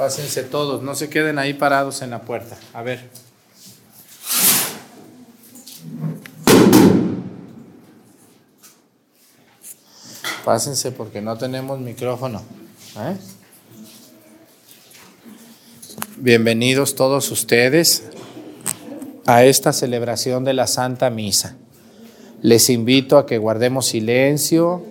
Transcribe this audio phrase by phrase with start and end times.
[0.00, 2.56] Pásense todos, no se queden ahí parados en la puerta.
[2.72, 3.10] A ver.
[10.42, 12.40] Pásense porque no tenemos micrófono.
[12.96, 13.14] ¿eh?
[16.16, 18.04] Bienvenidos todos ustedes
[19.26, 21.58] a esta celebración de la Santa Misa.
[22.40, 24.82] Les invito a que guardemos silencio,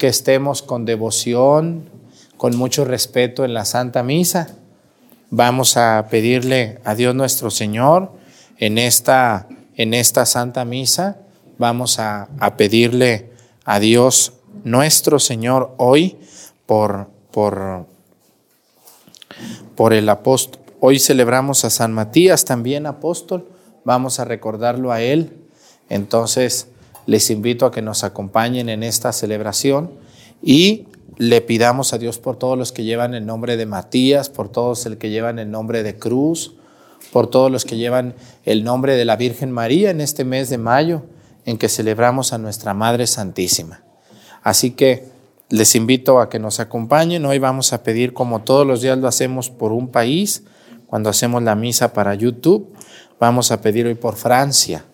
[0.00, 1.89] que estemos con devoción,
[2.40, 4.56] con mucho respeto en la Santa Misa.
[5.28, 8.12] Vamos a pedirle a Dios nuestro Señor
[8.56, 9.46] en esta,
[9.76, 11.18] en esta Santa Misa.
[11.58, 13.28] Vamos a, a pedirle
[13.66, 14.32] a Dios
[14.64, 16.16] nuestro Señor hoy
[16.64, 17.84] por, por,
[19.76, 20.62] por el apóstol.
[20.80, 23.50] Hoy celebramos a San Matías, también apóstol.
[23.84, 25.36] Vamos a recordarlo a él.
[25.90, 26.68] Entonces,
[27.04, 29.90] les invito a que nos acompañen en esta celebración
[30.42, 30.86] y
[31.16, 34.86] le pidamos a Dios por todos los que llevan el nombre de Matías, por todos
[34.86, 36.54] los que llevan el nombre de Cruz,
[37.12, 40.58] por todos los que llevan el nombre de la Virgen María en este mes de
[40.58, 41.02] mayo
[41.44, 43.82] en que celebramos a nuestra Madre Santísima.
[44.42, 45.08] Así que
[45.48, 47.24] les invito a que nos acompañen.
[47.26, 50.44] Hoy vamos a pedir, como todos los días lo hacemos, por un país.
[50.86, 52.72] Cuando hacemos la misa para YouTube,
[53.18, 54.84] vamos a pedir hoy por Francia.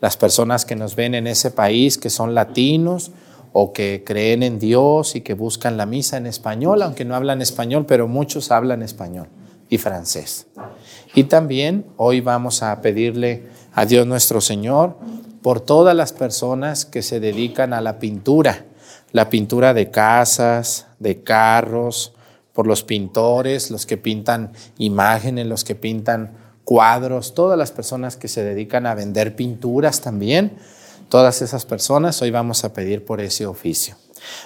[0.00, 3.10] Las personas que nos ven en ese país, que son latinos
[3.58, 7.40] o que creen en Dios y que buscan la misa en español, aunque no hablan
[7.40, 9.28] español, pero muchos hablan español
[9.70, 10.46] y francés.
[11.14, 14.98] Y también hoy vamos a pedirle a Dios nuestro Señor
[15.40, 18.66] por todas las personas que se dedican a la pintura
[19.16, 22.12] la pintura de casas, de carros,
[22.52, 26.32] por los pintores, los que pintan imágenes, los que pintan
[26.64, 30.58] cuadros, todas las personas que se dedican a vender pinturas también,
[31.08, 33.96] todas esas personas, hoy vamos a pedir por ese oficio.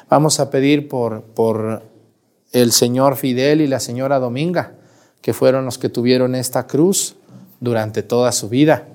[0.09, 1.83] Vamos a pedir por, por
[2.53, 4.75] el señor Fidel y la señora Dominga,
[5.23, 7.17] que fueron los que tuvieron esta cruz
[7.61, 8.89] durante toda su vida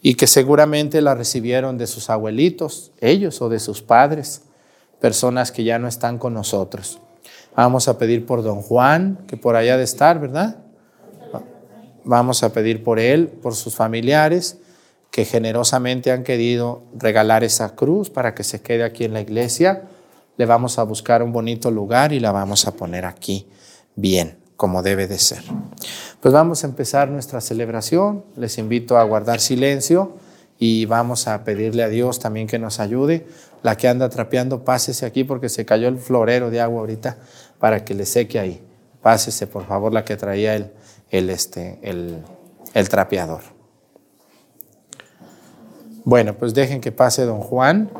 [0.00, 4.42] y que seguramente la recibieron de sus abuelitos, ellos o de sus padres
[5.00, 6.98] personas que ya no están con nosotros.
[7.56, 10.56] Vamos a pedir por don Juan, que por allá de estar, ¿verdad?
[12.04, 14.58] Vamos a pedir por él, por sus familiares,
[15.14, 19.84] que generosamente han querido regalar esa cruz para que se quede aquí en la iglesia.
[20.36, 23.46] Le vamos a buscar un bonito lugar y la vamos a poner aquí
[23.94, 25.44] bien, como debe de ser.
[26.18, 28.24] Pues vamos a empezar nuestra celebración.
[28.34, 30.16] Les invito a guardar silencio
[30.58, 33.28] y vamos a pedirle a Dios también que nos ayude.
[33.62, 37.18] La que anda trapeando, pásese aquí porque se cayó el florero de agua ahorita
[37.60, 38.60] para que le seque ahí.
[39.00, 40.72] Pásese, por favor, la que traía el,
[41.10, 42.18] el, este, el,
[42.74, 43.54] el trapeador.
[46.04, 47.90] Bueno, pues dejen que pase don Juan.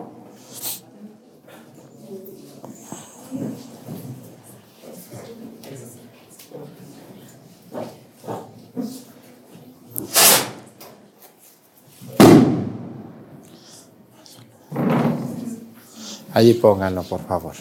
[16.35, 17.55] Allí pónganlo, por favor.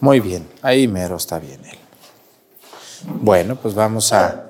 [0.00, 1.78] Muy bien, ahí mero está bien él.
[3.22, 4.46] Bueno, pues vamos a...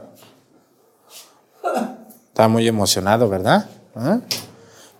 [2.28, 3.68] Está muy emocionado, ¿verdad?
[3.94, 4.20] ¿Ah?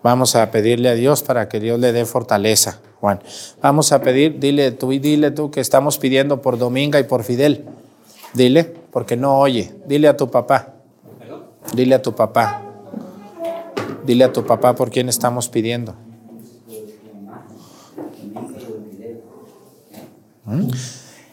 [0.02, 3.20] Vamos a pedirle a Dios para que Dios le dé fortaleza, Juan.
[3.60, 7.22] Vamos a pedir, dile tú y dile tú que estamos pidiendo por Dominga y por
[7.22, 7.66] Fidel.
[8.32, 9.74] Dile, porque no oye.
[9.86, 10.74] Dile a tu papá.
[11.74, 12.62] Dile a tu papá.
[14.06, 15.94] Dile a tu papá por quién estamos pidiendo.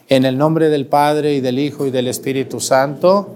[0.10, 3.36] En el nombre del Padre y del Hijo y del Espíritu Santo,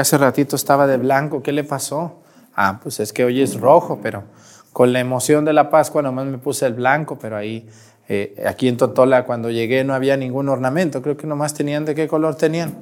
[0.00, 2.20] hace ratito estaba de blanco, ¿qué le pasó?
[2.54, 4.24] Ah, pues es que hoy es rojo, pero
[4.72, 7.68] con la emoción de la Pascua nomás me puse el blanco, pero ahí,
[8.08, 11.94] eh, aquí en Totola, cuando llegué no había ningún ornamento, creo que nomás tenían, ¿de
[11.94, 12.74] qué color tenían?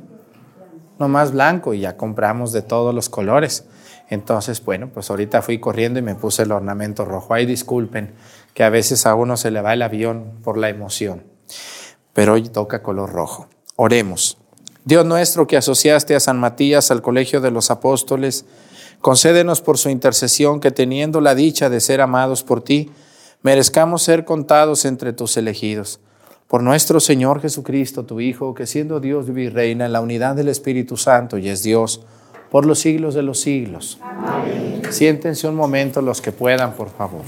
[0.99, 3.67] Nomás blanco y ya compramos de todos los colores.
[4.09, 7.35] Entonces, bueno, pues ahorita fui corriendo y me puse el ornamento rojo.
[7.35, 8.13] Ay, disculpen
[8.53, 11.33] que a veces a uno se le va el avión por la emoción
[12.13, 13.49] pero hoy toca color rojo.
[13.77, 14.42] Oremos.
[14.85, 18.45] Dios nuestro que asociaste a San Matías al colegio de los apóstoles,
[19.01, 22.91] concédenos por su intercesión que teniendo la dicha de ser amados por ti,
[23.43, 26.01] merezcamos ser contados entre tus elegidos.
[26.49, 30.35] Por nuestro Señor Jesucristo, tu Hijo, que siendo Dios vive y reina en la unidad
[30.35, 32.03] del Espíritu Santo y es Dios
[32.51, 33.99] por los siglos de los siglos.
[34.91, 37.23] Siéntense un momento los que puedan, por favor.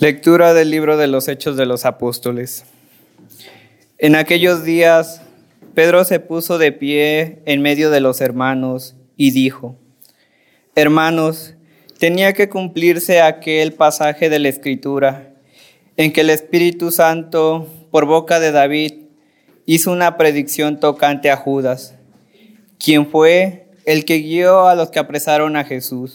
[0.00, 2.64] Lectura del libro de los Hechos de los Apóstoles.
[3.98, 5.22] En aquellos días,
[5.74, 9.76] Pedro se puso de pie en medio de los hermanos y dijo,
[10.76, 11.56] Hermanos,
[11.98, 15.34] tenía que cumplirse aquel pasaje de la Escritura
[15.96, 18.92] en que el Espíritu Santo, por boca de David,
[19.66, 21.96] hizo una predicción tocante a Judas,
[22.78, 26.14] quien fue el que guió a los que apresaron a Jesús.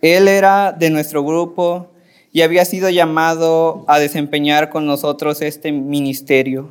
[0.00, 1.91] Él era de nuestro grupo
[2.32, 6.70] y había sido llamado a desempeñar con nosotros este ministerio.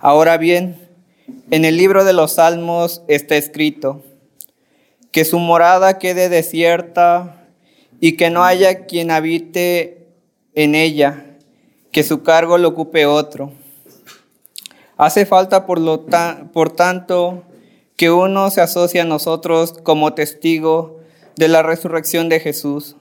[0.00, 0.88] Ahora bien,
[1.50, 4.02] en el libro de los Salmos está escrito,
[5.10, 7.46] que su morada quede desierta
[8.00, 10.06] y que no haya quien habite
[10.54, 11.26] en ella,
[11.92, 13.52] que su cargo lo ocupe otro.
[14.96, 16.06] Hace falta, por, lo
[16.52, 17.42] por tanto,
[17.96, 20.98] que uno se asocie a nosotros como testigo
[21.36, 22.96] de la resurrección de Jesús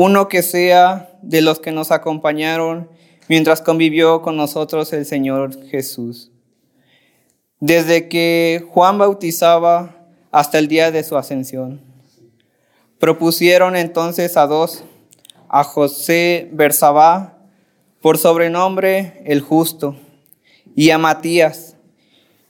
[0.00, 2.88] uno que sea de los que nos acompañaron
[3.26, 6.30] mientras convivió con nosotros el Señor Jesús.
[7.58, 9.96] Desde que Juan bautizaba
[10.30, 11.80] hasta el día de su ascensión.
[13.00, 14.84] Propusieron entonces a dos,
[15.48, 17.36] a José Bersabá,
[18.00, 19.96] por sobrenombre el justo,
[20.76, 21.74] y a Matías,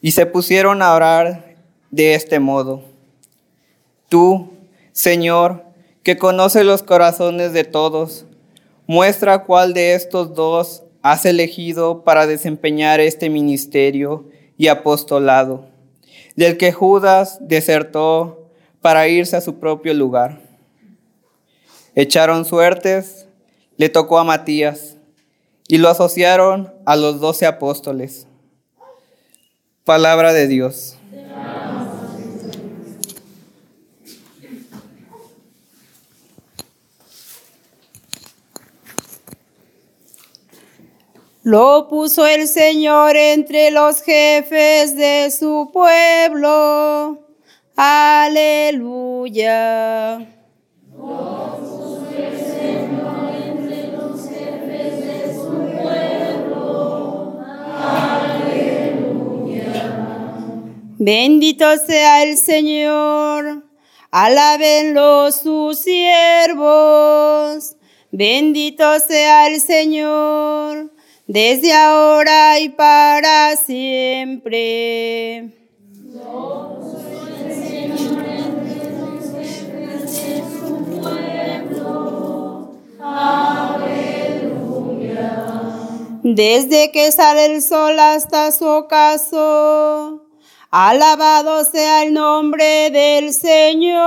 [0.02, 1.56] y se pusieron a orar
[1.90, 2.82] de este modo.
[4.10, 4.50] Tú,
[4.92, 5.67] Señor,
[6.02, 8.26] que conoce los corazones de todos,
[8.86, 15.66] muestra cuál de estos dos has elegido para desempeñar este ministerio y apostolado,
[16.36, 18.50] del que Judas desertó
[18.80, 20.40] para irse a su propio lugar.
[21.94, 23.26] Echaron suertes,
[23.76, 24.96] le tocó a Matías
[25.68, 28.26] y lo asociaron a los doce apóstoles.
[29.84, 30.97] Palabra de Dios.
[41.50, 47.26] Lo puso el Señor entre los jefes de su pueblo.
[47.74, 48.98] Aleluya.
[52.58, 55.48] Señor entre los jefes de su.
[58.20, 59.00] Aleluya.
[60.98, 63.64] Bendito sea el Señor.
[64.10, 67.74] Alábenlo sus siervos.
[68.10, 70.97] Bendito sea el Señor
[71.28, 75.54] desde ahora y para siempre.
[86.22, 90.26] Desde que sale el sol hasta su ocaso,
[90.70, 93.98] alabado sea el nombre del Señor.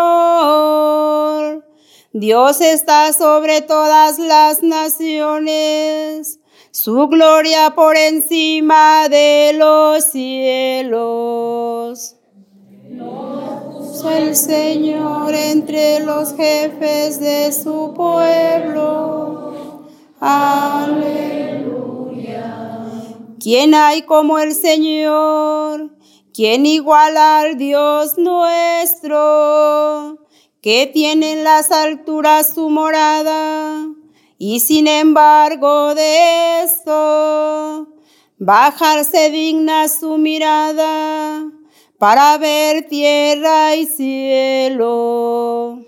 [2.13, 6.40] Dios está sobre todas las naciones
[6.71, 10.95] su gloria por encima de los cielos.
[13.77, 19.83] Puso el Señor entre los jefes de su pueblo.
[20.21, 21.51] Aleluya.
[23.41, 25.97] ¿Quién hay como el Señor?
[26.33, 29.19] ¿Quién iguala al Dios nuestro?
[30.61, 33.89] Que tiene en las alturas su morada
[34.43, 37.89] y sin embargo de esto,
[38.39, 41.43] bajarse digna su mirada
[41.99, 45.83] para ver tierra y cielo.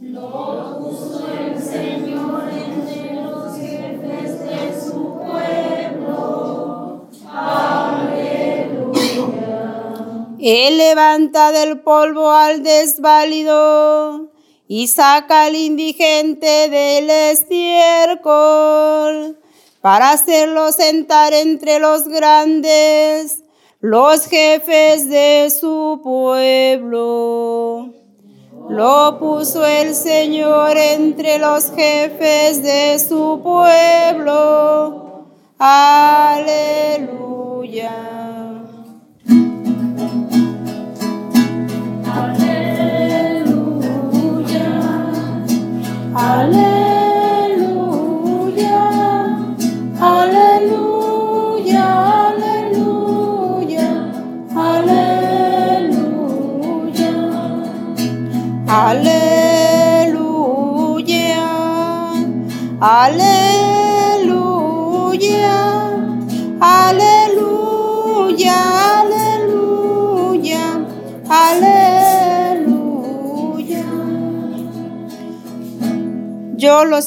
[0.00, 7.02] Lo puso el Señor entre los de su pueblo.
[7.34, 8.46] Aleluya.
[10.38, 14.33] Él levanta del polvo al desválido
[14.66, 18.24] y saca al indigente del estiércol
[19.80, 23.42] para hacerlo sentar entre los grandes,
[23.80, 27.90] los jefes de su pueblo.
[28.70, 35.26] Lo puso el Señor entre los jefes de su pueblo.
[35.58, 37.03] Aleluya.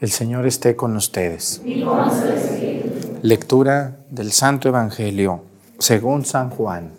[0.00, 1.60] El Señor esté con ustedes.
[3.20, 5.42] Lectura del Santo Evangelio
[5.78, 6.92] según San Juan.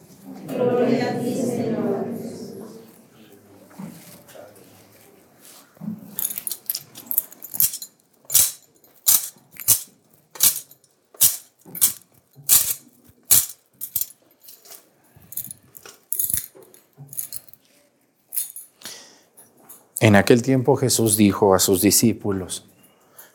[19.99, 22.65] En aquel tiempo Jesús dijo a sus discípulos,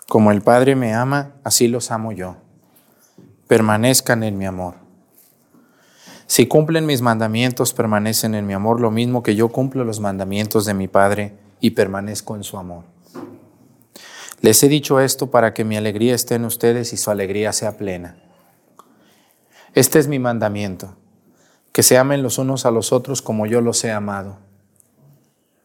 [0.08, 2.36] Como el Padre me ama, así los amo yo.
[3.48, 4.74] Permanezcan en mi amor.
[6.28, 10.64] Si cumplen mis mandamientos, permanecen en mi amor, lo mismo que yo cumplo los mandamientos
[10.64, 12.84] de mi Padre y permanezco en su amor.
[14.40, 17.76] Les he dicho esto para que mi alegría esté en ustedes y su alegría sea
[17.76, 18.16] plena.
[19.74, 20.94] Este es mi mandamiento,
[21.72, 24.38] que se amen los unos a los otros como yo los he amado.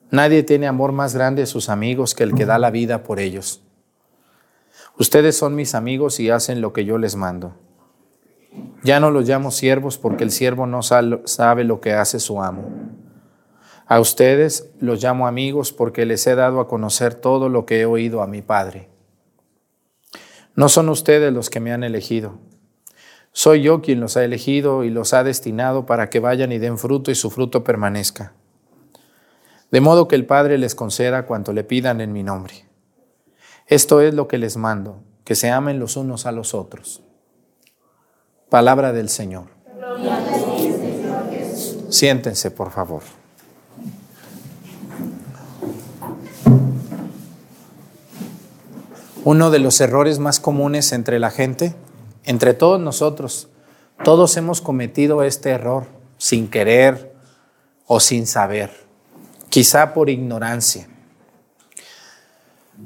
[0.10, 3.19] Nadie tiene amor más grande a sus amigos que el que da la vida por
[3.19, 3.62] ellos.
[4.97, 7.56] Ustedes son mis amigos y hacen lo que yo les mando.
[8.84, 12.69] Ya no los llamo siervos porque el siervo no sabe lo que hace su amo.
[13.88, 17.86] A ustedes los llamo amigos porque les he dado a conocer todo lo que he
[17.86, 18.89] oído a mi Padre.
[20.56, 22.39] No son ustedes los que me han elegido.
[23.32, 26.77] Soy yo quien los ha elegido y los ha destinado para que vayan y den
[26.77, 28.34] fruto y su fruto permanezca
[29.71, 32.65] de modo que el Padre les conceda cuanto le pidan en mi nombre.
[33.71, 37.01] Esto es lo que les mando, que se amen los unos a los otros.
[38.49, 39.45] Palabra del Señor.
[41.88, 43.01] Siéntense, por favor.
[49.23, 51.73] Uno de los errores más comunes entre la gente,
[52.25, 53.47] entre todos nosotros,
[54.03, 55.86] todos hemos cometido este error
[56.17, 57.15] sin querer
[57.88, 58.69] o sin saber
[59.47, 60.90] quizá por ignorancia.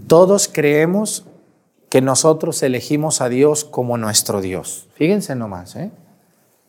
[0.08, 1.26] Todos creemos
[1.90, 4.88] que nosotros elegimos a Dios como nuestro Dios.
[4.96, 5.92] Fíjense nomás, ¿eh?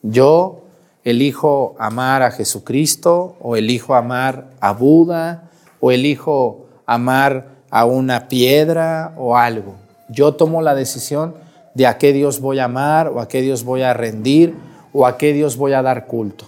[0.01, 0.63] Yo
[1.03, 9.13] elijo amar a Jesucristo o elijo amar a Buda o elijo amar a una piedra
[9.17, 9.75] o algo.
[10.09, 11.35] Yo tomo la decisión
[11.73, 14.55] de a qué Dios voy a amar o a qué Dios voy a rendir
[14.93, 16.45] o a qué Dios voy a dar culto.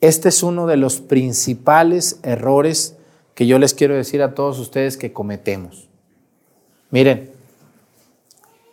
[0.00, 2.96] Este es uno de los principales errores
[3.34, 5.88] que yo les quiero decir a todos ustedes que cometemos.
[6.90, 7.32] Miren,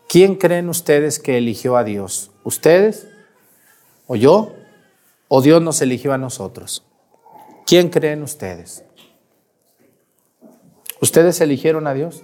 [0.07, 2.31] ¿quién creen ustedes que eligió a Dios?
[2.43, 3.07] ¿Ustedes?
[4.07, 4.53] ¿O yo?
[5.27, 6.85] ¿O Dios nos eligió a nosotros?
[7.65, 8.83] ¿Quién creen ustedes?
[11.01, 12.21] ¿Ustedes eligieron a Dios?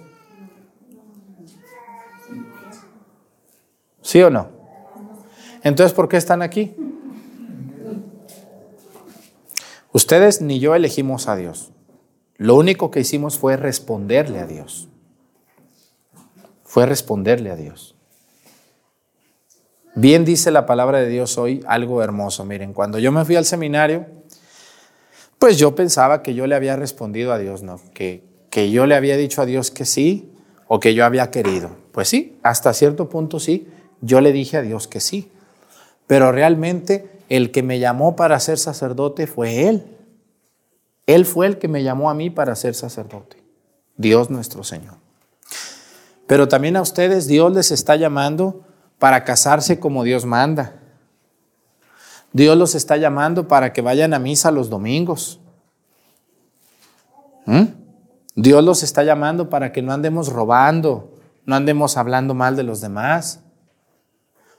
[4.02, 4.48] ¿Sí o no?
[5.64, 6.76] Entonces, ¿por qué están aquí?
[9.92, 11.72] Ustedes ni yo elegimos a Dios.
[12.38, 14.88] Lo único que hicimos fue responderle a Dios.
[16.64, 17.96] Fue responderle a Dios.
[19.96, 22.44] Bien dice la palabra de Dios hoy algo hermoso.
[22.44, 24.06] Miren, cuando yo me fui al seminario,
[25.40, 27.80] pues yo pensaba que yo le había respondido a Dios, ¿no?
[27.92, 30.32] Que, que yo le había dicho a Dios que sí
[30.68, 31.70] o que yo había querido.
[31.90, 33.66] Pues sí, hasta cierto punto sí,
[34.00, 35.32] yo le dije a Dios que sí.
[36.06, 39.97] Pero realmente el que me llamó para ser sacerdote fue Él.
[41.08, 43.42] Él fue el que me llamó a mí para ser sacerdote.
[43.96, 44.96] Dios nuestro Señor.
[46.26, 48.66] Pero también a ustedes Dios les está llamando
[48.98, 50.74] para casarse como Dios manda.
[52.34, 55.40] Dios los está llamando para que vayan a misa los domingos.
[57.46, 57.64] ¿Mm?
[58.34, 61.14] Dios los está llamando para que no andemos robando,
[61.46, 63.40] no andemos hablando mal de los demás.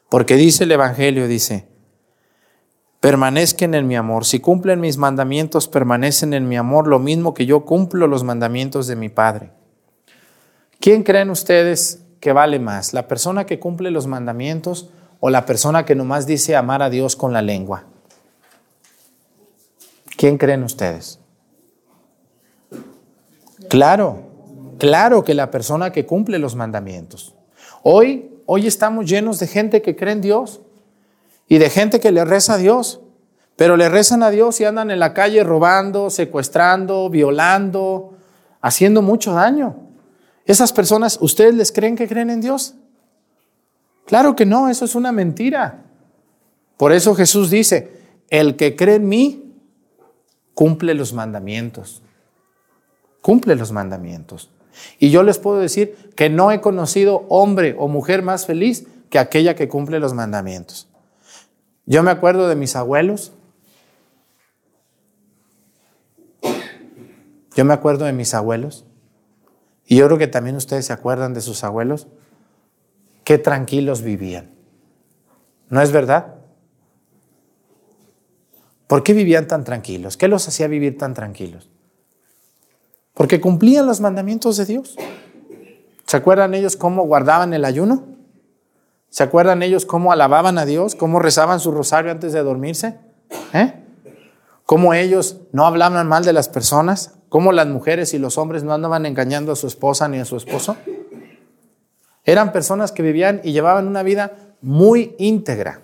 [0.10, 1.68] Porque dice el Evangelio, dice,
[3.00, 4.26] permanezcan en mi amor.
[4.26, 8.88] Si cumplen mis mandamientos, permanecen en mi amor, lo mismo que yo cumplo los mandamientos
[8.88, 9.52] de mi Padre.
[10.80, 12.94] ¿Quién creen ustedes que vale más?
[12.94, 17.16] ¿La persona que cumple los mandamientos o la persona que nomás dice amar a Dios
[17.16, 17.86] con la lengua?
[20.18, 21.20] ¿Quién creen ustedes?
[23.70, 24.24] Claro,
[24.78, 27.36] claro que la persona que cumple los mandamientos.
[27.84, 30.62] Hoy, hoy estamos llenos de gente que cree en Dios,
[31.50, 33.02] y de gente que le reza a Dios,
[33.58, 38.14] pero le rezan a Dios y andan en la calle robando, secuestrando, violando,
[38.62, 39.76] haciendo mucho daño.
[40.46, 42.76] Esas personas, ¿ustedes les creen que creen en Dios?
[44.06, 45.84] Claro que no, eso es una mentira.
[46.78, 47.92] Por eso Jesús dice,
[48.30, 49.54] el que cree en mí,
[50.54, 52.02] cumple los mandamientos.
[53.22, 54.52] Cumple los mandamientos.
[55.00, 59.20] Y yo les puedo decir que no he conocido hombre o mujer más feliz que
[59.20, 60.90] aquella que cumple los mandamientos.
[61.86, 63.34] Yo me acuerdo de mis abuelos.
[67.56, 68.86] Yo me acuerdo de mis abuelos.
[69.86, 72.08] Y yo creo que también ustedes se acuerdan de sus abuelos.
[73.24, 74.52] Qué tranquilos vivían.
[75.70, 76.36] ¿No es verdad?
[78.88, 80.18] ¿Por qué vivían tan tranquilos?
[80.18, 81.70] ¿Qué los hacía vivir tan tranquilos?
[83.14, 84.96] Porque cumplían los mandamientos de Dios.
[86.08, 88.19] ¿Se acuerdan ellos cómo guardaban el ayuno?
[89.10, 90.96] ¿Se acuerdan ellos cómo alababan a Dios?
[90.96, 93.00] ¿Cómo rezaban su rosario antes de dormirse?
[93.54, 93.74] ¿Eh?
[94.66, 97.16] ¿Cómo ellos no hablaban mal de las personas?
[97.30, 100.38] ¿Cómo las mujeres y los hombres no andaban engañando a su esposa ni a su
[100.38, 100.78] esposo?
[102.24, 105.82] Eran personas que vivían y llevaban una vida muy íntegra.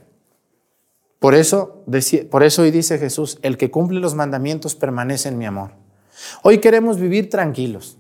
[1.17, 1.83] Por eso,
[2.29, 5.71] por eso hoy dice Jesús, el que cumple los mandamientos permanece en mi amor.
[6.43, 7.97] Hoy queremos vivir tranquilos.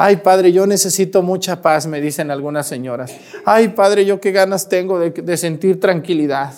[0.00, 3.12] Ay, padre, yo necesito mucha paz, me dicen algunas señoras.
[3.44, 6.54] Ay, padre, yo qué ganas tengo de, sentir tranquilidad.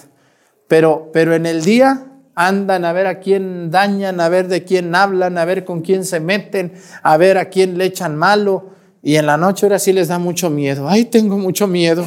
[0.68, 4.94] Pero, pero en el día andan a ver a quién dañan, a ver de quién
[4.94, 8.72] hablan, a ver con quién se meten, a ver a quién le echan malo.
[9.02, 10.86] Y en la noche ahora sí les da mucho miedo.
[10.86, 12.06] Ay, tengo mucho miedo.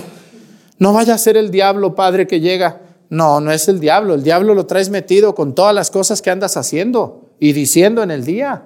[0.77, 2.81] No vaya a ser el diablo, padre, que llega.
[3.09, 4.13] No, no es el diablo.
[4.13, 8.11] El diablo lo traes metido con todas las cosas que andas haciendo y diciendo en
[8.11, 8.65] el día.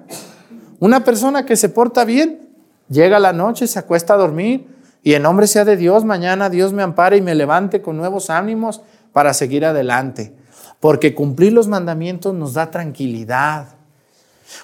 [0.80, 2.47] Una persona que se porta bien,
[2.88, 4.66] llega la noche, se acuesta a dormir
[5.02, 8.30] y en nombre sea de Dios, mañana Dios me ampare y me levante con nuevos
[8.30, 10.34] ánimos para seguir adelante.
[10.80, 13.68] Porque cumplir los mandamientos nos da tranquilidad.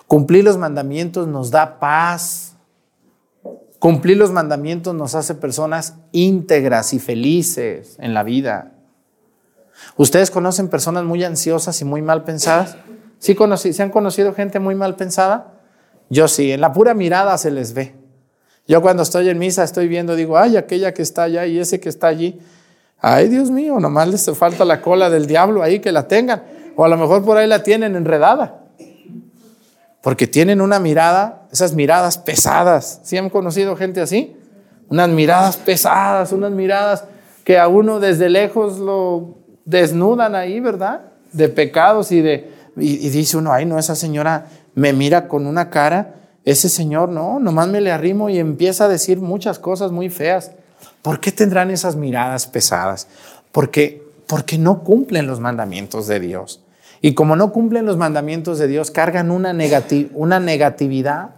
[0.07, 2.55] Cumplir los mandamientos nos da paz.
[3.79, 8.73] Cumplir los mandamientos nos hace personas íntegras y felices en la vida.
[9.97, 12.77] ¿Ustedes conocen personas muy ansiosas y muy mal pensadas?
[13.19, 13.37] ¿Sí
[13.73, 15.55] ¿Se han conocido gente muy mal pensada?
[16.11, 18.04] Yo sí, en la pura mirada se les ve.
[18.67, 21.81] Yo cuando estoy en misa estoy viendo, digo, ay, aquella que está allá y ese
[21.81, 22.41] que está allí.
[22.99, 26.43] Ay, Dios mío, nomás les falta la cola del diablo ahí que la tengan.
[26.77, 28.63] O a lo mejor por ahí la tienen enredada.
[30.01, 33.01] Porque tienen una mirada, esas miradas pesadas.
[33.05, 34.37] ¿Sí han conocido gente así?
[34.89, 37.05] Unas miradas pesadas, unas miradas
[37.45, 41.03] que a uno desde lejos lo desnudan ahí, ¿verdad?
[41.33, 42.53] De pecados y de...
[42.77, 47.39] Y, dice uno, ay, no, esa señora me mira con una cara, ese señor no,
[47.39, 50.53] nomás me le arrimo y empieza a decir muchas cosas muy feas.
[51.01, 53.09] ¿Por qué tendrán esas miradas pesadas?
[53.51, 56.63] Porque, porque no cumplen los mandamientos de Dios.
[57.01, 59.55] Y como no cumplen los mandamientos de Dios, cargan una,
[60.15, 61.37] una negatividad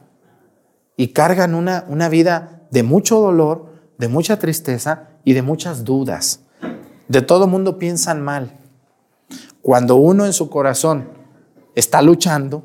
[0.96, 3.66] y cargan una, una vida de mucho dolor,
[3.98, 6.40] de mucha tristeza y de muchas dudas.
[7.08, 8.52] De todo mundo piensan mal.
[9.62, 11.08] Cuando uno en su corazón
[11.74, 12.62] está luchando,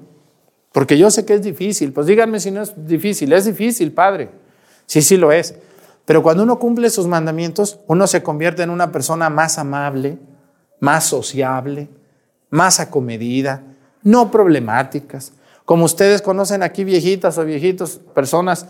[0.71, 4.29] porque yo sé que es difícil, pues díganme si no es difícil, es difícil, Padre.
[4.85, 5.55] Sí, sí lo es.
[6.05, 10.17] Pero cuando uno cumple sus mandamientos, uno se convierte en una persona más amable,
[10.79, 11.89] más sociable,
[12.49, 13.63] más acomedida,
[14.03, 15.33] no problemáticas.
[15.65, 18.65] Como ustedes conocen aquí viejitas o viejitos, personas,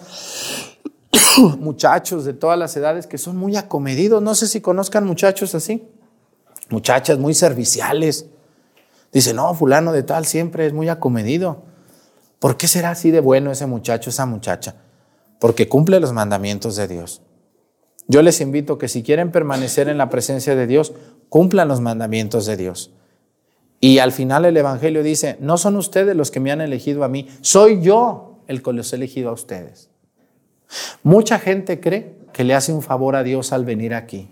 [1.60, 4.22] muchachos de todas las edades que son muy acomedidos.
[4.22, 5.88] No sé si conozcan muchachos así.
[6.70, 8.28] Muchachas muy serviciales.
[9.12, 11.64] Dice, no, fulano de tal siempre es muy acomedido.
[12.42, 14.74] ¿Por qué será así de bueno ese muchacho, esa muchacha?
[15.38, 17.22] Porque cumple los mandamientos de Dios.
[18.08, 20.92] Yo les invito que si quieren permanecer en la presencia de Dios,
[21.30, 22.96] cumplan los mandamientos de Dios.
[23.80, 27.08] Y al final el Evangelio dice, no son ustedes los que me han elegido a
[27.08, 29.92] mí, soy yo el que los he elegido a ustedes.
[31.04, 34.30] Mucha gente cree que le hace un favor a Dios al venir aquí.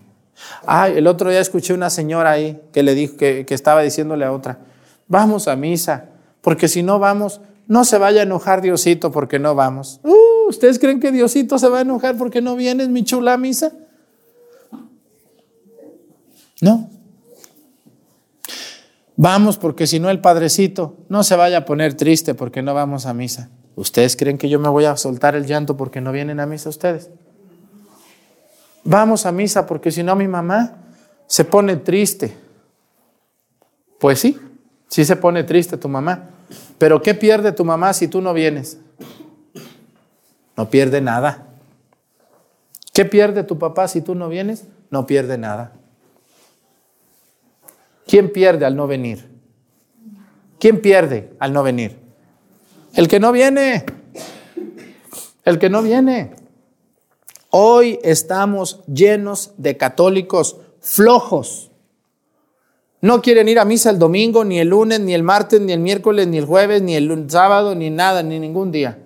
[0.66, 4.32] Ay, el otro día escuché una señora ahí que le dijo que estaba diciéndole a
[4.32, 4.58] otra,
[5.06, 6.06] vamos a misa,
[6.40, 10.00] porque si no vamos, no se vaya a enojar Diosito porque no vamos.
[10.02, 13.70] Uh, ¿Ustedes creen que Diosito se va a enojar porque no vienes, mi chula, misa?
[16.60, 16.90] No.
[19.14, 23.06] Vamos porque si no el padrecito no se vaya a poner triste porque no vamos
[23.06, 23.50] a misa.
[23.76, 26.70] ¿Ustedes creen que yo me voy a soltar el llanto porque no vienen a misa
[26.70, 27.08] ustedes?
[28.82, 30.76] Vamos a misa porque si no mi mamá
[31.28, 32.36] se pone triste.
[34.00, 34.36] Pues sí,
[34.88, 36.30] sí se pone triste tu mamá.
[36.80, 38.78] Pero ¿qué pierde tu mamá si tú no vienes?
[40.56, 41.46] No pierde nada.
[42.94, 44.64] ¿Qué pierde tu papá si tú no vienes?
[44.88, 45.74] No pierde nada.
[48.06, 49.28] ¿Quién pierde al no venir?
[50.58, 51.98] ¿Quién pierde al no venir?
[52.94, 53.84] El que no viene.
[55.44, 56.34] El que no viene.
[57.50, 61.69] Hoy estamos llenos de católicos flojos.
[63.00, 65.80] No quieren ir a misa el domingo, ni el lunes, ni el martes, ni el
[65.80, 68.98] miércoles, ni el jueves, ni el sábado, ni nada, ni ningún día.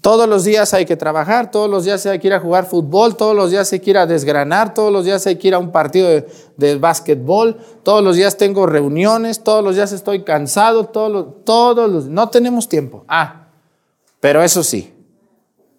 [0.00, 3.16] Todos los días hay que trabajar, todos los días hay que ir a jugar fútbol,
[3.16, 5.58] todos los días hay que ir a desgranar, todos los días hay que ir a
[5.58, 6.26] un partido de,
[6.58, 11.90] de básquetbol, todos los días tengo reuniones, todos los días estoy cansado, todos los, todos
[11.90, 13.06] los, no tenemos tiempo.
[13.08, 13.46] Ah,
[14.20, 14.92] pero eso sí,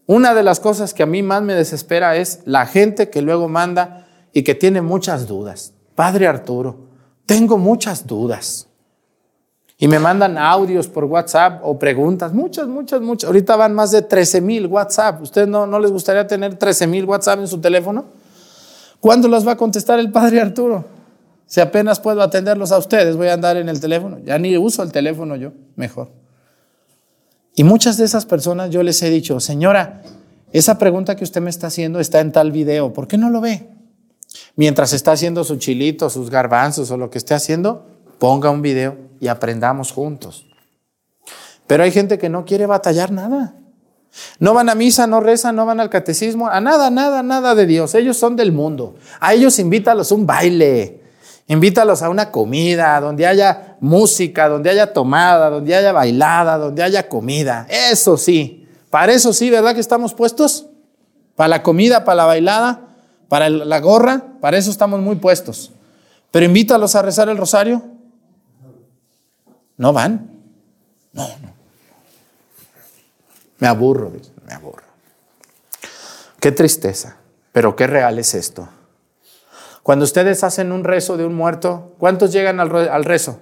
[0.07, 3.47] una de las cosas que a mí más me desespera es la gente que luego
[3.47, 5.73] manda y que tiene muchas dudas.
[5.95, 6.84] Padre Arturo,
[7.25, 8.67] tengo muchas dudas.
[9.77, 13.27] Y me mandan audios por WhatsApp o preguntas, muchas, muchas, muchas.
[13.27, 15.21] Ahorita van más de 13 mil WhatsApp.
[15.21, 18.05] ¿Ustedes no, no les gustaría tener 13 mil WhatsApp en su teléfono?
[19.01, 20.85] ¿Cuándo las va a contestar el padre Arturo?
[21.45, 24.19] Si apenas puedo atenderlos a ustedes, voy a andar en el teléfono.
[24.23, 26.09] Ya ni uso el teléfono yo, mejor.
[27.53, 30.01] Y muchas de esas personas yo les he dicho, señora,
[30.51, 33.41] esa pregunta que usted me está haciendo está en tal video, ¿por qué no lo
[33.41, 33.74] ve?
[34.55, 37.85] Mientras está haciendo su chilito, sus garbanzos o lo que esté haciendo,
[38.19, 40.45] ponga un video y aprendamos juntos.
[41.67, 43.55] Pero hay gente que no quiere batallar nada.
[44.39, 47.65] No van a misa, no rezan, no van al catecismo, a nada, nada, nada de
[47.65, 47.95] Dios.
[47.95, 48.95] Ellos son del mundo.
[49.19, 51.01] A ellos invítalos a un baile,
[51.47, 57.09] invítalos a una comida, donde haya música, donde haya tomada, donde haya bailada, donde haya
[57.09, 57.67] comida.
[57.69, 60.67] Eso sí, para eso sí, ¿verdad que estamos puestos?
[61.35, 62.84] Para la comida, para la bailada,
[63.27, 65.71] para la gorra, para eso estamos muy puestos.
[66.31, 67.83] Pero invítalos a rezar el rosario,
[69.77, 70.29] no van.
[71.13, 71.53] No, no.
[73.59, 74.11] Me aburro,
[74.45, 74.83] me aburro.
[76.39, 77.17] Qué tristeza,
[77.51, 78.69] pero qué real es esto.
[79.81, 83.39] Cuando ustedes hacen un rezo de un muerto, ¿cuántos llegan al, rezo?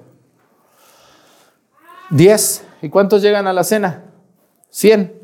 [2.09, 2.63] Diez.
[2.81, 4.03] ¿Y cuántos llegan a la cena?
[4.69, 5.21] Cien.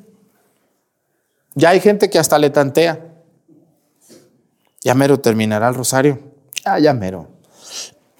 [1.56, 3.09] Ya hay gente que hasta le tantea.
[4.84, 6.20] Ya mero terminará el rosario.
[6.65, 7.28] Ah, ya mero.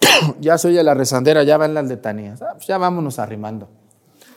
[0.40, 2.42] ya soy de la rezandera, ya van las letanías.
[2.42, 3.68] Ah, pues ya vámonos arrimando.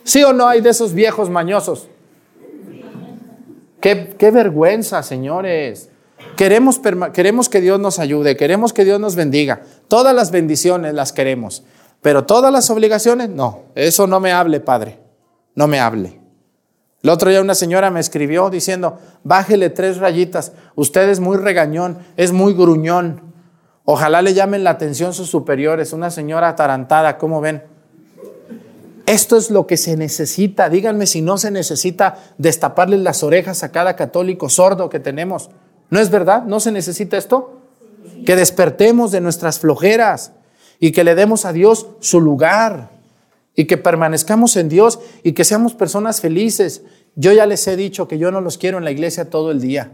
[0.02, 1.88] ¿Sí o no hay de esos viejos mañosos?
[3.80, 5.90] Qué, qué vergüenza, señores.
[6.36, 6.80] Queremos,
[7.12, 9.62] queremos que Dios nos ayude, queremos que Dios nos bendiga.
[9.88, 11.64] Todas las bendiciones las queremos,
[12.02, 13.64] pero todas las obligaciones, no.
[13.74, 14.98] Eso no me hable, Padre.
[15.54, 16.23] No me hable.
[17.04, 21.98] El otro día una señora me escribió diciendo, bájele tres rayitas, usted es muy regañón,
[22.16, 23.20] es muy gruñón.
[23.84, 27.62] Ojalá le llamen la atención sus superiores, una señora atarantada, ¿cómo ven?
[29.04, 30.70] Esto es lo que se necesita.
[30.70, 35.50] Díganme si no se necesita destaparle las orejas a cada católico sordo que tenemos.
[35.90, 36.44] ¿No es verdad?
[36.44, 37.60] ¿No se necesita esto?
[38.24, 40.32] Que despertemos de nuestras flojeras
[40.80, 42.93] y que le demos a Dios su lugar
[43.54, 46.82] y que permanezcamos en Dios y que seamos personas felices.
[47.14, 49.60] Yo ya les he dicho que yo no los quiero en la iglesia todo el
[49.60, 49.92] día.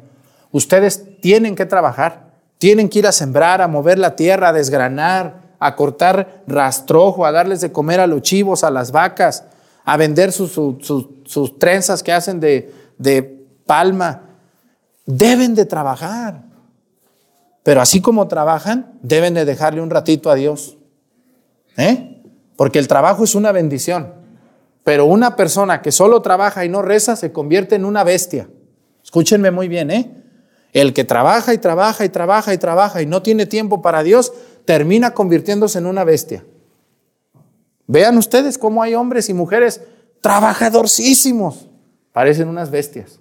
[0.50, 2.30] Ustedes tienen que trabajar.
[2.58, 7.32] Tienen que ir a sembrar, a mover la tierra, a desgranar, a cortar rastrojo, a
[7.32, 9.44] darles de comer a los chivos, a las vacas,
[9.84, 10.52] a vender sus,
[11.58, 13.22] trenzas que hacen de, de
[13.66, 14.22] palma.
[15.06, 16.42] Deben de trabajar.
[17.62, 20.76] Pero así como trabajan, deben de dejarle un ratito a Dios.
[21.76, 22.19] ¿Eh?
[22.60, 24.12] Porque el trabajo es una bendición.
[24.84, 28.50] Pero una persona que solo trabaja y no reza se convierte en una bestia.
[29.02, 30.22] Escúchenme muy bien, ¿eh?
[30.74, 34.34] El que trabaja y trabaja y trabaja y trabaja y no tiene tiempo para Dios,
[34.66, 36.44] termina convirtiéndose en una bestia.
[37.86, 39.80] Vean ustedes cómo hay hombres y mujeres
[40.20, 41.66] trabajadorcísimos,
[42.12, 43.20] parecen unas bestias.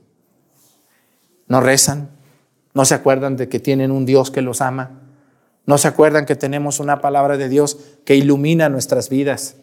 [1.48, 2.10] No rezan,
[2.74, 5.09] no se acuerdan de que tienen un Dios que los ama,
[5.70, 9.58] no se acuerdan que tenemos una palabra de Dios que ilumina nuestras vidas,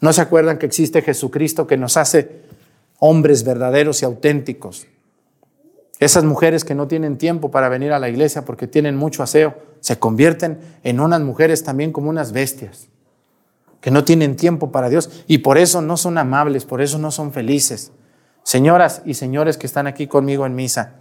[0.00, 2.40] no se acuerdan que existe Jesucristo que nos hace
[2.98, 4.86] hombres verdaderos y auténticos.
[5.98, 9.58] Esas mujeres que no tienen tiempo para venir a la iglesia porque tienen mucho aseo,
[9.80, 12.88] se convierten en unas mujeres también como unas bestias,
[13.82, 17.10] que no tienen tiempo para Dios y por eso no son amables, por eso no
[17.10, 17.92] son felices.
[18.42, 20.94] Señoras y señores que están aquí conmigo en misa,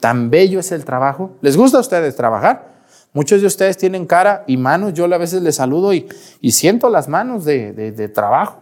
[0.00, 1.30] tan bello es el trabajo.
[1.40, 2.73] ¿Les gusta a ustedes trabajar?
[3.14, 6.06] Muchos de ustedes tienen cara y manos, yo a veces les saludo y,
[6.50, 8.60] siento las manos de, de trabajo,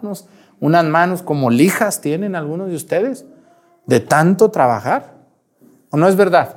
[0.61, 3.25] unas manos como lijas tienen algunos de ustedes,
[3.87, 5.15] de tanto trabajar.
[5.91, 6.57] ¿O no es verdad?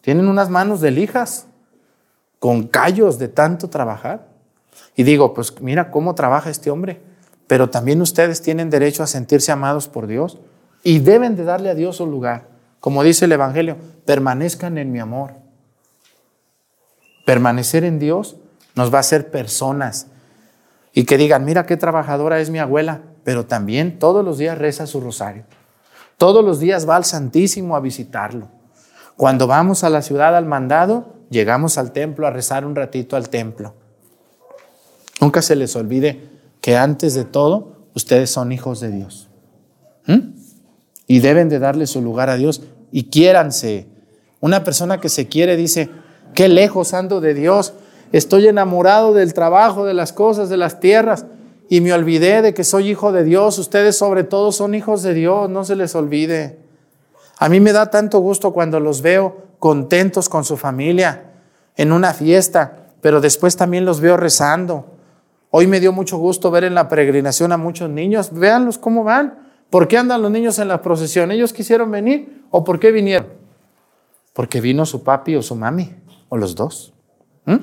[0.00, 1.46] Tienen unas manos de lijas,
[2.38, 4.28] con callos de tanto trabajar.
[4.94, 7.00] Y digo, pues mira cómo trabaja este hombre.
[7.46, 10.38] Pero también ustedes tienen derecho a sentirse amados por Dios
[10.82, 12.48] y deben de darle a Dios su lugar.
[12.80, 15.45] Como dice el Evangelio, permanezcan en mi amor.
[17.26, 18.36] Permanecer en Dios
[18.76, 20.06] nos va a hacer personas.
[20.92, 24.86] Y que digan, mira qué trabajadora es mi abuela, pero también todos los días reza
[24.86, 25.44] su rosario.
[26.18, 28.48] Todos los días va al Santísimo a visitarlo.
[29.16, 33.28] Cuando vamos a la ciudad al mandado, llegamos al templo a rezar un ratito al
[33.28, 33.74] templo.
[35.20, 39.28] Nunca se les olvide que antes de todo, ustedes son hijos de Dios.
[40.06, 40.36] ¿Mm?
[41.08, 42.62] Y deben de darle su lugar a Dios
[42.92, 43.88] y quiéranse.
[44.38, 45.90] Una persona que se quiere dice,
[46.36, 47.72] qué lejos ando de Dios,
[48.12, 51.26] estoy enamorado del trabajo, de las cosas, de las tierras,
[51.68, 53.58] y me olvidé de que soy hijo de Dios.
[53.58, 56.60] Ustedes sobre todo son hijos de Dios, no se les olvide.
[57.38, 61.32] A mí me da tanto gusto cuando los veo contentos con su familia
[61.74, 64.86] en una fiesta, pero después también los veo rezando.
[65.50, 68.30] Hoy me dio mucho gusto ver en la peregrinación a muchos niños.
[68.32, 69.38] Véanlos cómo van.
[69.70, 71.32] ¿Por qué andan los niños en la procesión?
[71.32, 73.28] ¿Ellos quisieron venir o por qué vinieron?
[74.32, 75.94] Porque vino su papi o su mami,
[76.28, 76.92] o los dos.
[77.44, 77.56] ¿Mm?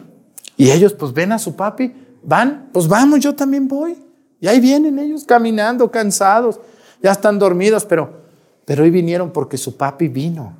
[0.57, 3.97] Y ellos pues ven a su papi, van, pues vamos, yo también voy.
[4.39, 6.59] Y ahí vienen ellos caminando, cansados,
[7.01, 8.23] ya están dormidos, pero,
[8.65, 10.55] pero hoy vinieron porque su papi vino,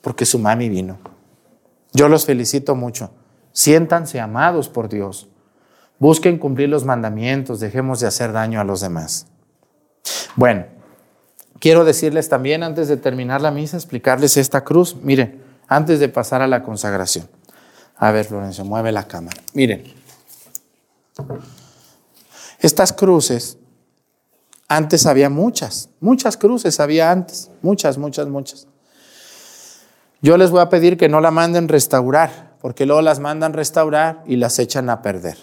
[0.00, 0.98] porque su mami vino.
[1.92, 3.10] Yo los felicito mucho.
[3.52, 5.28] Siéntanse amados por Dios.
[5.98, 9.26] Busquen cumplir los mandamientos, dejemos de hacer daño a los demás.
[10.36, 10.66] Bueno,
[11.60, 14.96] quiero decirles también antes de terminar la misa, explicarles esta cruz.
[15.02, 17.28] Miren, antes de pasar a la consagración.
[18.04, 19.40] A ver, Florencio, mueve la cámara.
[19.54, 19.82] Miren,
[22.58, 23.56] estas cruces,
[24.68, 28.66] antes había muchas, muchas cruces había antes, muchas, muchas, muchas.
[30.20, 34.22] Yo les voy a pedir que no la manden restaurar, porque luego las mandan restaurar
[34.26, 35.38] y las echan a perder.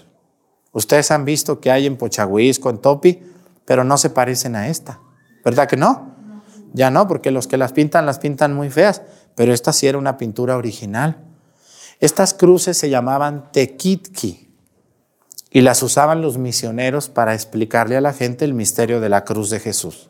[0.71, 3.23] Ustedes han visto que hay en Pochahuisco, en Topi,
[3.65, 4.99] pero no se parecen a esta.
[5.43, 6.13] ¿Verdad que no?
[6.73, 9.01] Ya no, porque los que las pintan las pintan muy feas,
[9.33, 11.30] pero esta sí era una pintura original.
[12.01, 14.49] Estas cruces se llamaban tequitki
[15.51, 19.51] y las usaban los misioneros para explicarle a la gente el misterio de la cruz
[19.51, 20.09] de Jesús.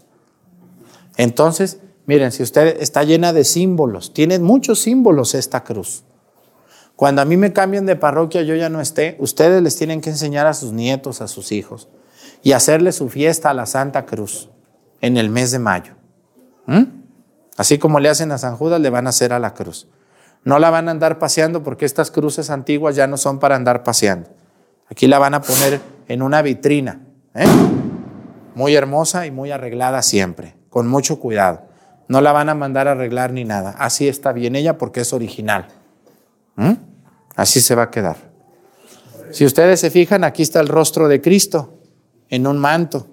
[1.17, 6.05] Entonces, miren, si usted está llena de símbolos, tiene muchos símbolos esta cruz.
[6.95, 10.11] Cuando a mí me cambian de parroquia, yo ya no esté, ustedes les tienen que
[10.11, 11.89] enseñar a sus nietos, a sus hijos,
[12.41, 14.49] y hacerle su fiesta a la Santa Cruz
[15.01, 15.95] en el mes de mayo.
[16.67, 16.83] ¿Mm?
[17.57, 19.87] Así como le hacen a San Judas, le van a hacer a la cruz.
[20.43, 23.83] No la van a andar paseando porque estas cruces antiguas ya no son para andar
[23.83, 24.29] paseando.
[24.89, 27.01] Aquí la van a poner en una vitrina,
[27.35, 27.45] ¿eh?
[28.55, 31.61] muy hermosa y muy arreglada siempre, con mucho cuidado.
[32.07, 33.75] No la van a mandar a arreglar ni nada.
[33.77, 35.67] Así está bien ella porque es original.
[37.35, 38.17] Así se va a quedar.
[39.31, 41.77] Si ustedes se fijan, aquí está el rostro de Cristo
[42.29, 43.07] en un manto,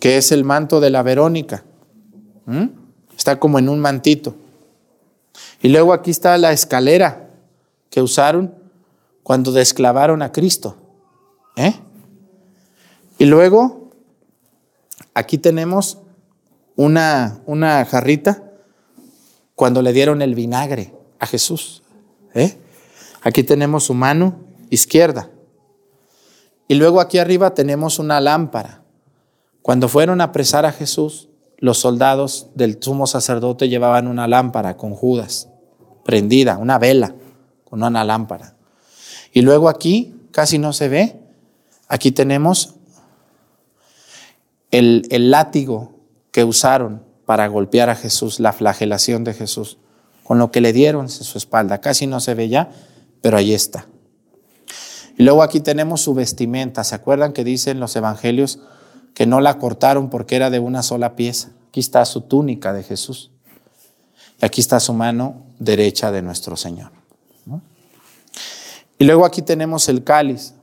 [0.00, 1.64] que es el manto de la Verónica.
[3.16, 4.34] Está como en un mantito.
[5.62, 7.30] Y luego aquí está la escalera
[7.90, 8.54] que usaron
[9.22, 10.76] cuando desclavaron a Cristo.
[11.56, 11.74] ¿eh?
[13.18, 13.90] Y luego
[15.14, 15.98] aquí tenemos
[16.76, 18.44] una, una jarrita
[19.54, 21.82] cuando le dieron el vinagre a Jesús.
[22.34, 22.58] ¿eh?
[23.22, 24.40] Aquí tenemos su mano
[24.70, 25.30] izquierda.
[26.68, 28.82] Y luego aquí arriba tenemos una lámpara.
[29.62, 31.29] Cuando fueron a apresar a Jesús,
[31.60, 35.48] los soldados del sumo sacerdote llevaban una lámpara con Judas,
[36.04, 37.14] prendida, una vela
[37.64, 38.56] con una lámpara.
[39.32, 41.20] Y luego aquí, casi no se ve,
[41.86, 42.74] aquí tenemos
[44.70, 45.92] el, el látigo
[46.32, 49.78] que usaron para golpear a Jesús, la flagelación de Jesús,
[50.24, 51.80] con lo que le dieron en su espalda.
[51.80, 52.70] Casi no se ve ya,
[53.20, 53.86] pero ahí está.
[55.16, 56.82] Y luego aquí tenemos su vestimenta.
[56.82, 58.60] ¿Se acuerdan que dicen los evangelios
[59.14, 61.50] que no la cortaron porque era de una sola pieza?
[61.68, 63.30] Aquí está su túnica de Jesús.
[64.42, 66.90] Y aquí está su mano derecha de nuestro Señor.
[68.98, 70.54] Y luego aquí tenemos el cáliz.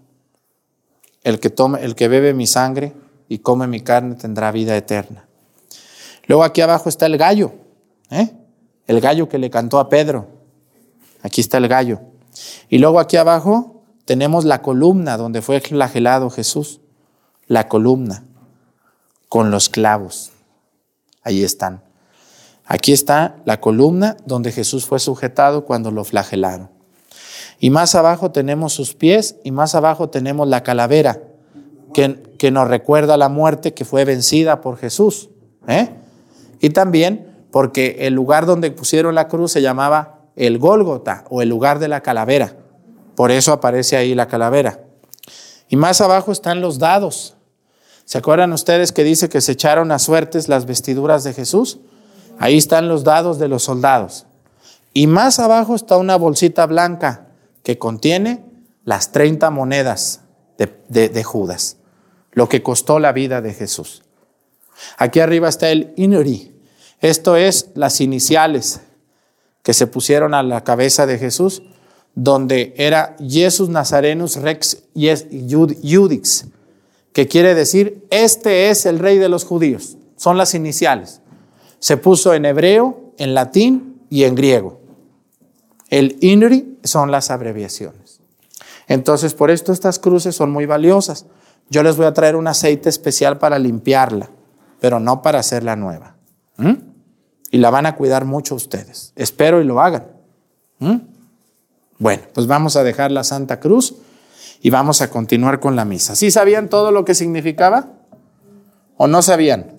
[1.24, 2.94] El que, tome, el que bebe mi sangre
[3.30, 5.28] y come mi carne tendrá vida eterna.
[6.28, 7.54] Luego aquí abajo está el gallo.
[8.12, 8.32] ¿eh?
[8.86, 10.28] El gallo que le cantó a Pedro.
[11.24, 12.02] Aquí está el gallo.
[12.70, 16.82] Y luego aquí abajo tenemos la columna donde fue flagelado Jesús.
[17.48, 18.24] La columna
[19.30, 20.32] con los clavos.
[21.24, 21.82] Ahí están.
[22.66, 26.70] Aquí está la columna donde Jesús fue sujetado cuando lo flagelaron.
[27.60, 31.22] Y más abajo tenemos sus pies y más abajo tenemos la calavera
[31.94, 35.30] que, que nos recuerda la muerte que fue vencida por Jesús.
[35.68, 35.90] ¿eh?
[36.60, 41.50] Y también porque el lugar donde pusieron la cruz se llamaba el Gólgota o el
[41.50, 42.56] lugar de la calavera.
[43.16, 44.82] Por eso aparece ahí la calavera.
[45.70, 47.37] Y más abajo están los dados.
[48.08, 51.80] ¿Se acuerdan ustedes que dice que se echaron a suertes las vestiduras de Jesús?
[52.40, 54.28] Ahí están los dados de los soldados.
[54.94, 57.28] Y más abajo está una bolsita blanca
[57.64, 58.46] que contiene
[58.86, 60.22] las 30 monedas
[60.58, 61.76] de, Judas,
[62.32, 64.04] lo que costó la vida de Jesús.
[64.98, 66.56] Aquí arriba está el Inuri.
[67.02, 68.80] Esto es las iniciales
[69.64, 71.62] que se pusieron a la cabeza de Jesús,
[72.16, 76.46] donde era Jesus Nazarenus Rex Judix,
[77.18, 79.98] que quiere decir, este es el rey de los judíos.
[80.18, 81.20] Son las iniciales.
[81.80, 84.80] Se puso en hebreo, en latín y en griego.
[85.90, 88.20] El INRI son las abreviaciones.
[88.88, 91.26] Entonces, por esto estas cruces son muy valiosas.
[91.72, 94.30] Yo les voy a traer un aceite especial para limpiarla,
[94.80, 96.18] pero no para hacerla nueva.
[96.58, 96.74] ¿Mm?
[97.50, 99.14] Y la van a cuidar mucho ustedes.
[99.16, 100.06] Espero y lo hagan.
[100.78, 100.98] ¿Mm?
[101.98, 103.96] Bueno, pues vamos a dejar la Santa Cruz
[104.62, 106.16] y vamos a continuar con la misa.
[106.16, 107.88] ¿Sí sabían todo lo que significaba?
[108.98, 109.78] ¿O no sabían?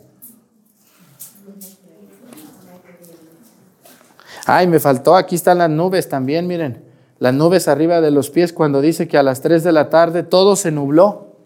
[4.46, 6.82] Ay, me faltó, aquí están las nubes también, miren,
[7.18, 10.22] las nubes arriba de los pies cuando dice que a las 3 de la tarde
[10.22, 11.36] todo se nubló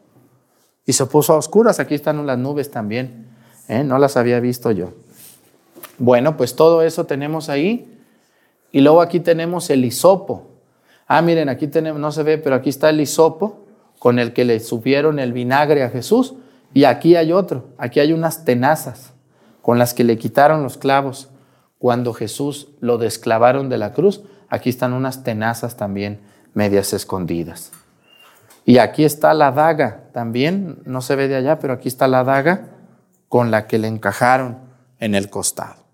[0.86, 3.26] y se puso a oscuras, aquí están las nubes también,
[3.66, 3.82] ¿eh?
[3.82, 4.92] no las había visto yo.
[5.98, 7.98] Bueno, pues todo eso tenemos ahí
[8.70, 10.51] y luego aquí tenemos el hisopo.
[11.14, 13.66] Ah, miren, aquí tenemos, no se ve, pero aquí está el hisopo
[13.98, 16.36] con el que le subieron el vinagre a Jesús
[16.72, 19.12] y aquí hay otro, aquí hay unas tenazas
[19.60, 21.28] con las que le quitaron los clavos
[21.76, 26.22] cuando Jesús lo desclavaron de la cruz, aquí están unas tenazas también
[26.54, 27.72] medias escondidas.
[28.64, 32.24] Y aquí está la daga también, no se ve de allá, pero aquí está la
[32.24, 32.70] daga
[33.28, 34.60] con la que le encajaron
[34.98, 35.84] en el costado.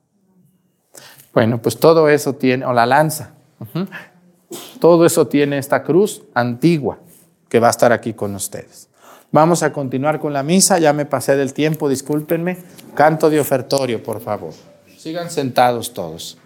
[1.34, 3.32] Bueno, pues todo eso tiene, o la lanza,
[4.80, 6.98] todo eso tiene esta cruz antigua
[7.48, 8.88] que va a estar aquí con ustedes.
[9.30, 12.58] Vamos a continuar con la misa, ya me pasé del tiempo, discúlpenme.
[12.94, 14.54] Canto de ofertorio, por favor.
[14.96, 16.38] Sigan sentados todos.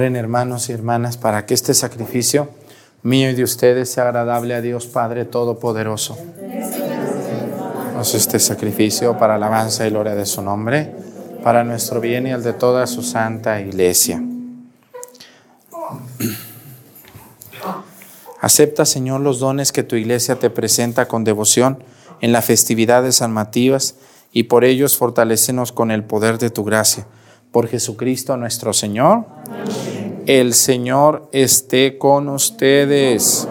[0.00, 2.48] Hermanos y hermanas para que este sacrificio
[3.02, 6.16] mío y de ustedes sea agradable a Dios Padre Todopoderoso.
[8.00, 10.94] Este sacrificio para alabanza y gloria de su nombre,
[11.44, 14.22] para nuestro bien y el de toda su santa iglesia.
[18.40, 21.84] Acepta, Señor, los dones que tu iglesia te presenta con devoción
[22.22, 23.96] en la festividad de San Matías
[24.32, 27.06] y por ellos fortalecenos con el poder de tu gracia
[27.52, 29.24] por Jesucristo nuestro Señor.
[30.26, 33.48] El Señor esté con ustedes.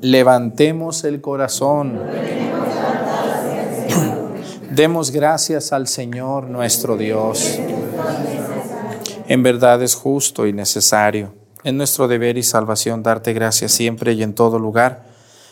[0.00, 2.00] Levantemos el corazón.
[4.70, 7.58] Demos gracias al Señor nuestro Dios.
[9.26, 11.34] En verdad es justo y necesario.
[11.62, 15.04] Es nuestro deber y salvación darte gracias siempre y en todo lugar.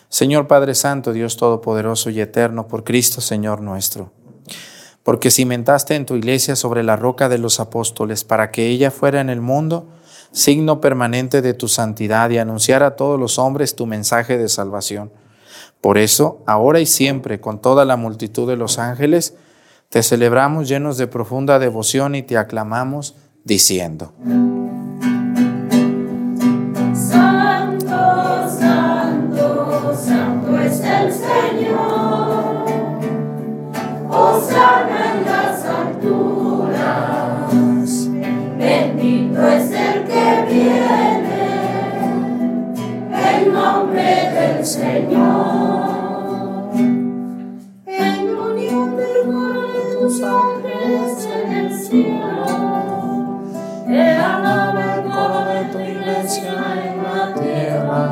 [0.08, 4.10] Señor Padre Santo, Dios Todopoderoso y Eterno, por Cristo Señor nuestro.
[5.08, 9.22] Porque cimentaste en tu iglesia sobre la roca de los apóstoles para que ella fuera
[9.22, 9.88] en el mundo
[10.32, 15.10] signo permanente de tu santidad y anunciar a todos los hombres tu mensaje de salvación.
[15.80, 19.34] Por eso, ahora y siempre, con toda la multitud de los ángeles,
[19.88, 24.12] te celebramos llenos de profunda devoción y te aclamamos diciendo.
[26.92, 27.88] Santo,
[28.60, 31.97] santo, santo es el Señor.
[44.38, 45.98] Del Señor.
[47.86, 52.46] En unión del coro de tus ángeles en el cielo.
[53.86, 56.54] Te alaba el coro de tu iglesia
[56.86, 58.02] en la tierra.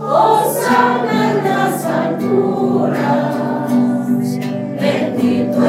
[0.00, 3.37] Osana en las alturas.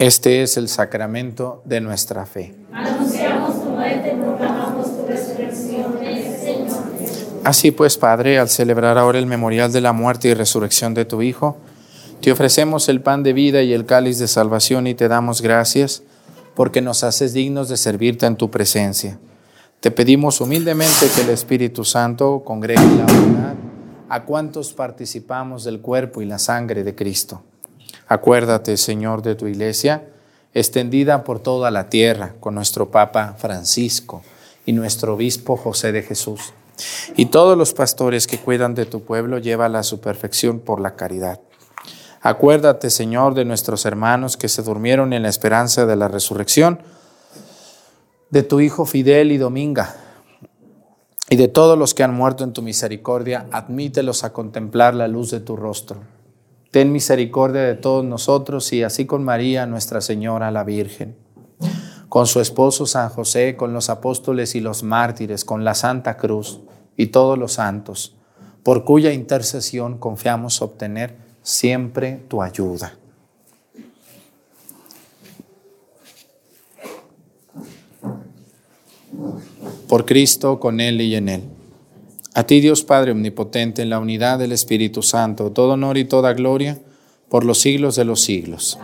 [0.00, 2.54] Este es el sacramento de nuestra fe.
[2.72, 6.78] Anunciamos tu muerte, proclamamos tu resurrección, Señor.
[7.44, 11.20] Así pues, Padre, al celebrar ahora el memorial de la muerte y resurrección de tu
[11.20, 11.58] Hijo,
[12.22, 16.02] te ofrecemos el pan de vida y el cáliz de salvación y te damos gracias
[16.54, 19.18] porque nos haces dignos de servirte en tu presencia.
[19.80, 23.54] Te pedimos humildemente que el Espíritu Santo congregue la unidad
[24.08, 27.42] a cuantos participamos del cuerpo y la sangre de Cristo.
[28.10, 30.02] Acuérdate, Señor, de tu iglesia,
[30.52, 34.24] extendida por toda la tierra, con nuestro Papa Francisco
[34.66, 36.52] y nuestro Obispo José de Jesús.
[37.14, 40.96] Y todos los pastores que cuidan de tu pueblo, llévala a su perfección por la
[40.96, 41.38] caridad.
[42.20, 46.80] Acuérdate, Señor, de nuestros hermanos que se durmieron en la esperanza de la resurrección,
[48.30, 49.94] de tu Hijo Fidel y Dominga,
[51.28, 55.30] y de todos los que han muerto en tu misericordia, admítelos a contemplar la luz
[55.30, 55.98] de tu rostro.
[56.70, 61.16] Ten misericordia de todos nosotros y así con María, Nuestra Señora, la Virgen,
[62.08, 66.60] con su esposo San José, con los apóstoles y los mártires, con la Santa Cruz
[66.96, 68.14] y todos los santos,
[68.62, 72.94] por cuya intercesión confiamos obtener siempre tu ayuda.
[79.88, 81.59] Por Cristo, con Él y en Él.
[82.40, 86.32] A ti Dios Padre Omnipotente, en la unidad del Espíritu Santo, todo honor y toda
[86.32, 86.78] gloria
[87.28, 88.78] por los siglos de los siglos.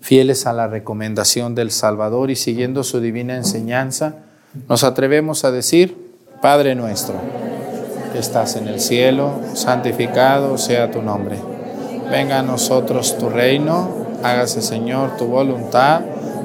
[0.00, 4.16] Fieles a la recomendación del Salvador y siguiendo su divina enseñanza,
[4.68, 5.96] nos atrevemos a decir,
[6.42, 7.14] Padre nuestro,
[8.12, 11.36] que estás en el cielo, santificado sea tu nombre.
[12.10, 16.00] Venga a nosotros tu reino, hágase Señor tu voluntad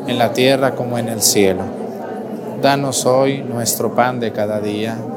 [0.05, 1.63] en la tierra como en el cielo.
[2.61, 4.97] Danos hoy nuestro pan de cada día,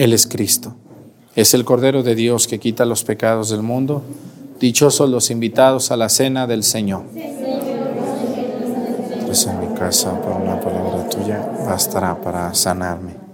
[0.00, 0.76] Él es Cristo.
[1.36, 4.02] Es el Cordero de Dios que quita los pecados del mundo.
[4.58, 7.02] Dichosos los invitados a la cena del Señor.
[9.26, 13.29] Pues en mi casa, por una palabra tuya, bastará para sanarme.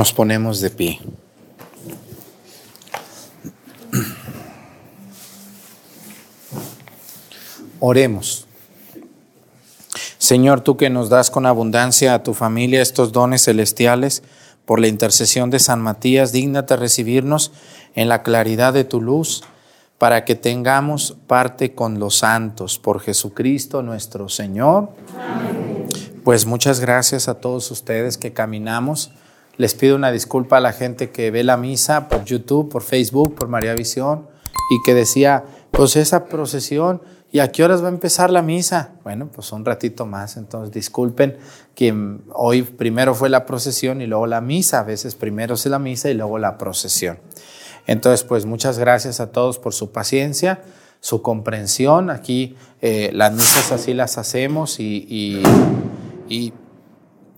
[0.00, 0.98] Nos ponemos de pie.
[7.80, 8.46] Oremos.
[10.16, 14.22] Señor, tú que nos das con abundancia a tu familia estos dones celestiales,
[14.64, 17.52] por la intercesión de San Matías, dígnate recibirnos
[17.94, 19.42] en la claridad de tu luz,
[19.98, 24.94] para que tengamos parte con los santos, por Jesucristo nuestro Señor.
[26.24, 29.12] Pues muchas gracias a todos ustedes que caminamos.
[29.60, 33.34] Les pido una disculpa a la gente que ve la misa por YouTube, por Facebook,
[33.34, 34.26] por María Visión,
[34.70, 37.02] y que decía, pues esa procesión
[37.32, 38.94] ¿Y a qué horas va a empezar la misa?
[39.04, 40.36] Bueno, pues un ratito más.
[40.36, 41.36] Entonces, disculpen
[41.76, 41.94] que
[42.32, 44.80] hoy primero fue la procesión y luego la misa.
[44.80, 47.20] A veces primero es la misa y luego la procesión.
[47.86, 50.62] Entonces, pues muchas gracias a todos por su paciencia,
[50.98, 52.10] su comprensión.
[52.10, 55.06] Aquí eh, las misas así las hacemos y,
[56.28, 56.52] y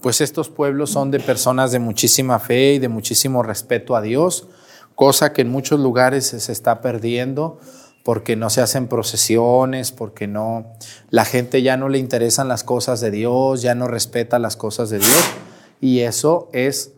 [0.02, 4.48] pues estos pueblos son de personas de muchísima fe y de muchísimo respeto a Dios,
[4.94, 7.58] cosa que en muchos lugares se está perdiendo
[8.04, 10.72] porque no se hacen procesiones, porque no
[11.10, 14.90] la gente ya no le interesan las cosas de Dios, ya no respeta las cosas
[14.90, 15.22] de Dios
[15.80, 16.92] y eso es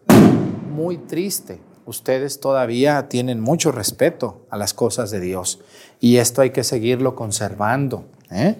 [0.72, 1.60] muy triste.
[1.86, 5.60] Ustedes todavía tienen mucho respeto a las cosas de Dios
[6.00, 8.06] y esto hay que seguirlo conservando.
[8.30, 8.56] ¿eh?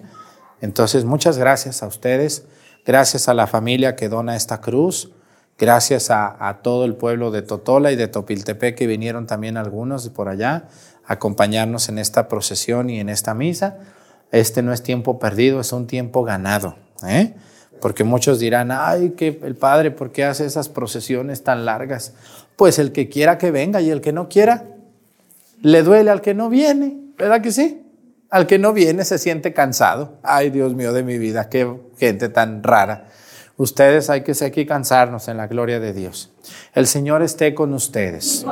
[0.61, 2.45] Entonces, muchas gracias a ustedes,
[2.85, 5.11] gracias a la familia que dona esta cruz,
[5.57, 10.07] gracias a, a todo el pueblo de Totola y de Topiltepec que vinieron también algunos
[10.09, 10.67] por allá
[11.05, 13.77] acompañarnos en esta procesión y en esta misa.
[14.31, 16.75] Este no es tiempo perdido, es un tiempo ganado.
[17.07, 17.35] ¿eh?
[17.81, 22.13] Porque muchos dirán, ay, que el Padre, ¿por qué hace esas procesiones tan largas?
[22.55, 24.65] Pues el que quiera que venga y el que no quiera,
[25.61, 27.84] le duele al que no viene, ¿verdad que sí?
[28.29, 30.19] Al que no viene se siente cansado.
[30.23, 33.07] Ay, Dios mío de mi vida, qué gente tan rara.
[33.57, 36.31] Ustedes hay que aquí cansarnos en la gloria de Dios.
[36.73, 38.45] El Señor esté con ustedes.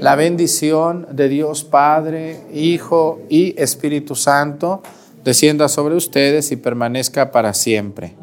[0.00, 4.82] La bendición de Dios Padre, Hijo y Espíritu Santo
[5.24, 8.14] descienda sobre ustedes y permanezca para siempre.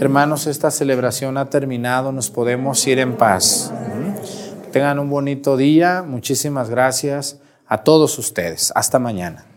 [0.00, 3.70] Hermanos, esta celebración ha terminado, nos podemos ir en paz.
[4.72, 8.72] Tengan un bonito día, muchísimas gracias a todos ustedes.
[8.74, 9.49] Hasta mañana.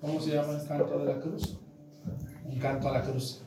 [0.00, 1.58] ¿Cómo se llama el canto de la cruz?
[2.46, 3.42] Un canto a la cruz.